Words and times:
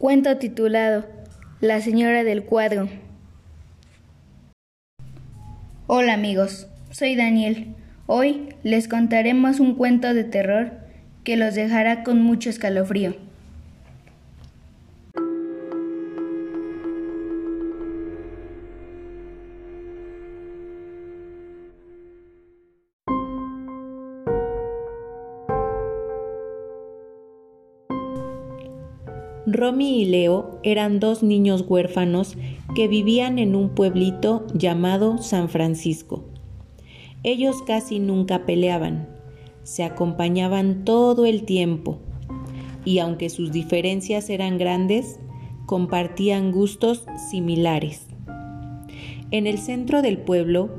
Cuento 0.00 0.38
titulado 0.38 1.04
La 1.60 1.82
señora 1.82 2.24
del 2.24 2.44
cuadro. 2.44 2.88
Hola 5.88 6.14
amigos, 6.14 6.68
soy 6.90 7.16
Daniel. 7.16 7.74
Hoy 8.06 8.48
les 8.62 8.88
contaremos 8.88 9.60
un 9.60 9.74
cuento 9.74 10.14
de 10.14 10.24
terror 10.24 10.72
que 11.22 11.36
los 11.36 11.54
dejará 11.54 12.02
con 12.02 12.22
mucho 12.22 12.48
escalofrío. 12.48 13.14
Romy 29.52 30.02
y 30.02 30.04
Leo 30.04 30.60
eran 30.62 31.00
dos 31.00 31.24
niños 31.24 31.64
huérfanos 31.66 32.36
que 32.76 32.86
vivían 32.86 33.40
en 33.40 33.56
un 33.56 33.70
pueblito 33.70 34.46
llamado 34.54 35.18
San 35.18 35.48
Francisco. 35.48 36.24
Ellos 37.24 37.56
casi 37.66 37.98
nunca 37.98 38.46
peleaban, 38.46 39.08
se 39.64 39.82
acompañaban 39.82 40.84
todo 40.84 41.26
el 41.26 41.42
tiempo 41.42 41.98
y 42.84 43.00
aunque 43.00 43.28
sus 43.28 43.50
diferencias 43.50 44.30
eran 44.30 44.56
grandes, 44.56 45.18
compartían 45.66 46.52
gustos 46.52 47.04
similares. 47.30 48.06
En 49.32 49.48
el 49.48 49.58
centro 49.58 50.00
del 50.00 50.18
pueblo, 50.18 50.70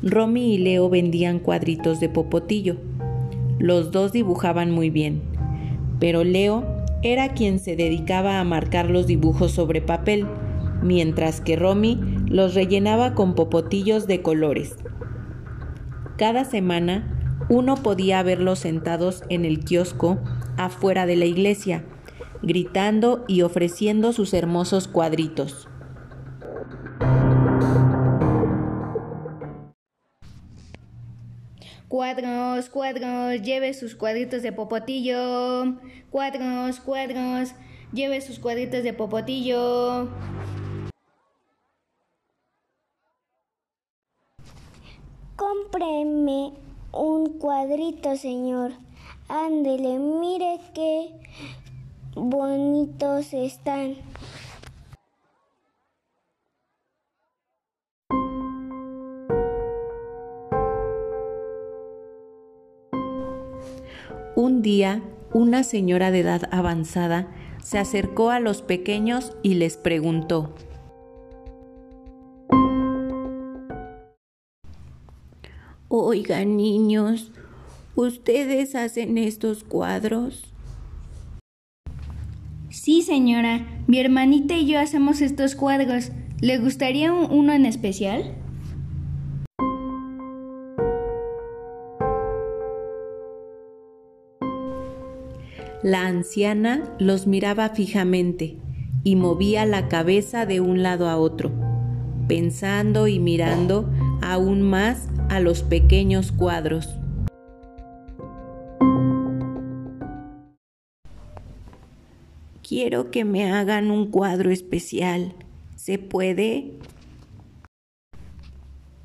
Romy 0.00 0.54
y 0.54 0.58
Leo 0.58 0.88
vendían 0.88 1.40
cuadritos 1.40 1.98
de 1.98 2.08
popotillo. 2.08 2.76
Los 3.58 3.90
dos 3.90 4.12
dibujaban 4.12 4.70
muy 4.70 4.90
bien, 4.90 5.22
pero 5.98 6.22
Leo 6.22 6.81
era 7.02 7.34
quien 7.34 7.58
se 7.58 7.76
dedicaba 7.76 8.38
a 8.38 8.44
marcar 8.44 8.88
los 8.88 9.06
dibujos 9.06 9.52
sobre 9.52 9.80
papel, 9.80 10.26
mientras 10.82 11.40
que 11.40 11.56
Romy 11.56 11.98
los 12.26 12.54
rellenaba 12.54 13.14
con 13.14 13.34
popotillos 13.34 14.06
de 14.06 14.22
colores. 14.22 14.76
Cada 16.16 16.44
semana 16.44 17.44
uno 17.48 17.76
podía 17.76 18.22
verlos 18.22 18.60
sentados 18.60 19.22
en 19.28 19.44
el 19.44 19.60
kiosco 19.60 20.18
afuera 20.56 21.06
de 21.06 21.16
la 21.16 21.24
iglesia, 21.24 21.84
gritando 22.42 23.24
y 23.26 23.42
ofreciendo 23.42 24.12
sus 24.12 24.32
hermosos 24.34 24.88
cuadritos. 24.88 25.68
Cuadros, 31.92 32.70
cuadros, 32.70 33.42
lleve 33.42 33.74
sus 33.74 33.94
cuadritos 33.94 34.40
de 34.40 34.50
popotillo. 34.50 35.76
Cuadros, 36.10 36.80
cuadros, 36.80 37.52
lleve 37.92 38.22
sus 38.22 38.38
cuadritos 38.38 38.82
de 38.82 38.94
popotillo. 38.94 40.08
Cómpreme 45.36 46.54
un 46.92 47.38
cuadrito, 47.38 48.16
señor. 48.16 48.72
Ándele, 49.28 49.98
mire 49.98 50.60
qué 50.72 51.10
bonitos 52.14 53.34
están. 53.34 53.96
Un 64.34 64.62
día, 64.62 65.02
una 65.34 65.62
señora 65.62 66.10
de 66.10 66.20
edad 66.20 66.48
avanzada 66.50 67.28
se 67.62 67.78
acercó 67.78 68.30
a 68.30 68.40
los 68.40 68.62
pequeños 68.62 69.36
y 69.42 69.54
les 69.54 69.76
preguntó, 69.76 70.54
Oigan 75.88 76.56
niños, 76.56 77.30
¿ustedes 77.94 78.74
hacen 78.74 79.18
estos 79.18 79.64
cuadros? 79.64 80.54
Sí, 82.70 83.02
señora, 83.02 83.66
mi 83.86 83.98
hermanita 83.98 84.56
y 84.56 84.66
yo 84.66 84.80
hacemos 84.80 85.20
estos 85.20 85.54
cuadros. 85.54 86.10
¿Le 86.40 86.56
gustaría 86.56 87.12
uno 87.12 87.52
en 87.52 87.66
especial? 87.66 88.34
La 95.82 96.06
anciana 96.06 96.94
los 97.00 97.26
miraba 97.26 97.68
fijamente 97.70 98.56
y 99.02 99.16
movía 99.16 99.66
la 99.66 99.88
cabeza 99.88 100.46
de 100.46 100.60
un 100.60 100.84
lado 100.84 101.08
a 101.08 101.16
otro, 101.16 101.50
pensando 102.28 103.08
y 103.08 103.18
mirando 103.18 103.90
aún 104.22 104.62
más 104.62 105.08
a 105.28 105.40
los 105.40 105.64
pequeños 105.64 106.30
cuadros. 106.30 106.88
Quiero 112.62 113.10
que 113.10 113.24
me 113.24 113.50
hagan 113.50 113.90
un 113.90 114.12
cuadro 114.12 114.52
especial. 114.52 115.34
¿Se 115.74 115.98
puede? 115.98 116.74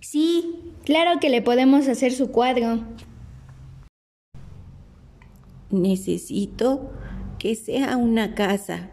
Sí, 0.00 0.74
claro 0.84 1.20
que 1.20 1.30
le 1.30 1.40
podemos 1.40 1.88
hacer 1.88 2.12
su 2.12 2.30
cuadro. 2.30 2.80
Necesito 5.76 6.90
que 7.38 7.54
sea 7.54 7.98
una 7.98 8.34
casa 8.34 8.88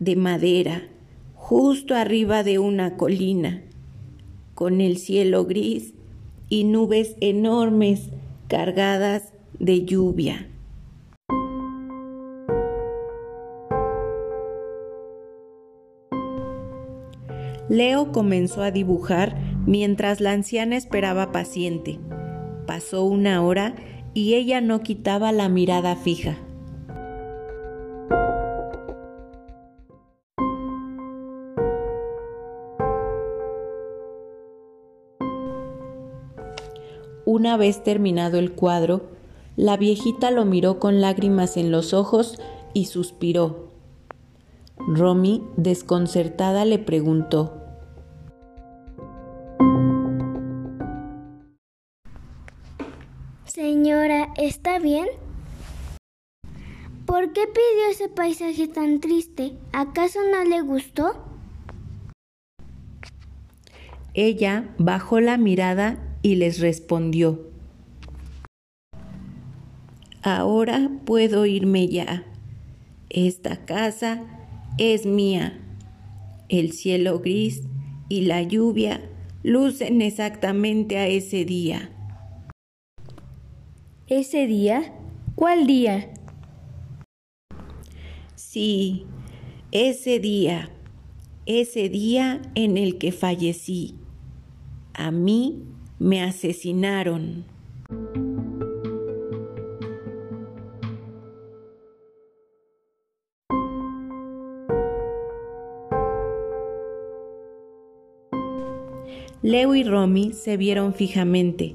de 0.00 0.16
madera 0.16 0.88
justo 1.34 1.94
arriba 1.94 2.42
de 2.42 2.58
una 2.58 2.96
colina, 2.96 3.62
con 4.54 4.80
el 4.80 4.96
cielo 4.96 5.44
gris 5.44 5.92
y 6.48 6.64
nubes 6.64 7.16
enormes 7.20 8.08
cargadas 8.48 9.34
de 9.58 9.84
lluvia. 9.84 10.48
Leo 17.68 18.10
comenzó 18.10 18.62
a 18.62 18.70
dibujar 18.70 19.36
mientras 19.66 20.22
la 20.22 20.32
anciana 20.32 20.76
esperaba 20.76 21.30
paciente. 21.30 21.98
Pasó 22.66 23.04
una 23.04 23.42
hora 23.42 23.74
y 24.16 24.32
ella 24.32 24.62
no 24.62 24.80
quitaba 24.80 25.30
la 25.30 25.50
mirada 25.50 25.94
fija. 25.94 26.38
Una 37.26 37.58
vez 37.58 37.82
terminado 37.82 38.38
el 38.38 38.52
cuadro, 38.52 39.02
la 39.54 39.76
viejita 39.76 40.30
lo 40.30 40.46
miró 40.46 40.80
con 40.80 41.02
lágrimas 41.02 41.58
en 41.58 41.70
los 41.70 41.92
ojos 41.92 42.40
y 42.72 42.86
suspiró. 42.86 43.68
Romy, 44.78 45.42
desconcertada, 45.58 46.64
le 46.64 46.78
preguntó, 46.78 47.55
¿está 54.46 54.78
bien? 54.78 55.06
¿Por 57.04 57.32
qué 57.32 57.42
pidió 57.46 57.90
ese 57.90 58.08
paisaje 58.08 58.68
tan 58.68 59.00
triste? 59.00 59.52
¿Acaso 59.72 60.20
no 60.30 60.44
le 60.44 60.60
gustó? 60.60 61.24
Ella 64.14 64.74
bajó 64.78 65.20
la 65.20 65.36
mirada 65.36 65.98
y 66.22 66.36
les 66.36 66.60
respondió, 66.60 67.50
Ahora 70.22 70.90
puedo 71.04 71.46
irme 71.46 71.86
ya. 71.86 72.24
Esta 73.10 73.64
casa 73.64 74.24
es 74.76 75.06
mía. 75.06 75.60
El 76.48 76.72
cielo 76.72 77.20
gris 77.20 77.62
y 78.08 78.22
la 78.22 78.42
lluvia 78.42 79.08
lucen 79.44 80.02
exactamente 80.02 80.98
a 80.98 81.06
ese 81.06 81.44
día. 81.44 81.95
¿Ese 84.08 84.46
día? 84.46 84.92
¿Cuál 85.34 85.66
día? 85.66 86.14
Sí, 88.36 89.04
ese 89.72 90.20
día, 90.20 90.70
ese 91.44 91.88
día 91.88 92.40
en 92.54 92.76
el 92.76 92.98
que 92.98 93.10
fallecí. 93.10 93.96
A 94.94 95.10
mí 95.10 95.64
me 95.98 96.22
asesinaron. 96.22 97.46
Leo 109.42 109.74
y 109.74 109.82
Romy 109.82 110.32
se 110.32 110.56
vieron 110.56 110.94
fijamente 110.94 111.74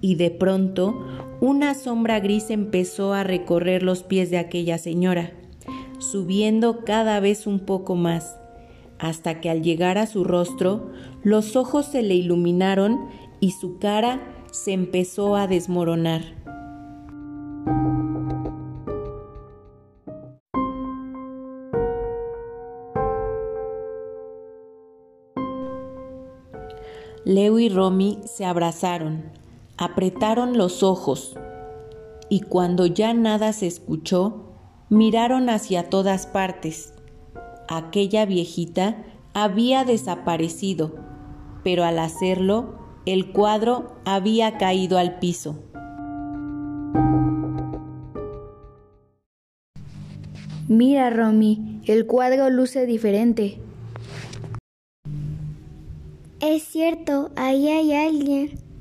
y 0.00 0.14
de 0.14 0.30
pronto 0.30 1.31
una 1.42 1.74
sombra 1.74 2.20
gris 2.20 2.50
empezó 2.50 3.14
a 3.14 3.24
recorrer 3.24 3.82
los 3.82 4.04
pies 4.04 4.30
de 4.30 4.38
aquella 4.38 4.78
señora. 4.78 5.32
subiendo 5.98 6.84
cada 6.84 7.18
vez 7.18 7.48
un 7.48 7.58
poco 7.60 7.96
más, 7.96 8.36
hasta 9.00 9.40
que 9.40 9.50
al 9.50 9.62
llegar 9.62 9.98
a 9.98 10.06
su 10.06 10.22
rostro, 10.22 10.92
los 11.24 11.56
ojos 11.56 11.86
se 11.86 12.02
le 12.02 12.14
iluminaron 12.14 13.08
y 13.40 13.50
su 13.52 13.78
cara 13.78 14.20
se 14.52 14.72
empezó 14.72 15.34
a 15.34 15.48
desmoronar. 15.48 16.22
Leo 27.24 27.58
y 27.58 27.68
Romy 27.68 28.20
se 28.26 28.44
abrazaron, 28.44 29.41
apretaron 29.76 30.56
los 30.56 30.82
ojos 30.82 31.36
y 32.28 32.40
cuando 32.40 32.86
ya 32.86 33.12
nada 33.12 33.52
se 33.52 33.66
escuchó, 33.66 34.54
miraron 34.88 35.50
hacia 35.50 35.90
todas 35.90 36.26
partes. 36.26 36.94
Aquella 37.68 38.24
viejita 38.24 39.04
había 39.34 39.84
desaparecido, 39.84 40.94
pero 41.62 41.84
al 41.84 41.98
hacerlo, 41.98 42.78
el 43.04 43.32
cuadro 43.32 43.96
había 44.04 44.58
caído 44.58 44.98
al 44.98 45.18
piso. 45.18 45.58
Mira, 50.68 51.10
Romy, 51.10 51.82
el 51.84 52.06
cuadro 52.06 52.48
luce 52.48 52.86
diferente. 52.86 53.60
Es 56.40 56.62
cierto, 56.62 57.30
ahí 57.36 57.68
hay 57.68 57.92
alguien. 57.92 58.71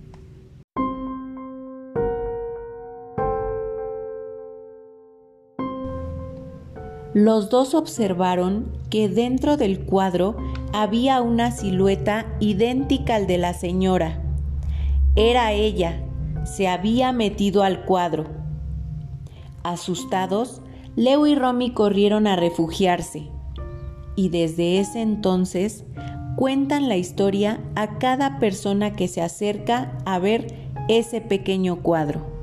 Los 7.24 7.52
dos 7.52 7.76
observaron 7.76 8.72
que 8.90 9.08
dentro 9.08 9.56
del 9.56 9.82
cuadro 9.82 10.36
había 10.74 11.22
una 11.22 11.52
silueta 11.52 12.26
idéntica 12.40 13.14
al 13.14 13.28
de 13.28 13.38
la 13.38 13.54
señora. 13.54 14.24
Era 15.16 15.52
ella, 15.52 16.02
se 16.46 16.68
había 16.68 17.12
metido 17.12 17.62
al 17.62 17.86
cuadro. 17.86 18.26
Asustados, 19.62 20.64
Leo 20.96 21.28
y 21.28 21.36
Romy 21.36 21.76
corrieron 21.76 22.26
a 22.26 22.36
refugiarse. 22.36 23.28
Y 24.16 24.30
desde 24.30 24.80
ese 24.80 25.04
entonces 25.04 25.86
cuentan 26.38 26.90
la 26.90 26.98
historia 26.98 27.62
a 27.76 28.00
cada 28.00 28.40
persona 28.40 28.94
que 28.94 29.08
se 29.08 29.22
acerca 29.22 29.96
a 30.06 30.18
ver 30.18 30.48
ese 30.88 31.22
pequeño 31.22 31.84
cuadro. 31.84 32.41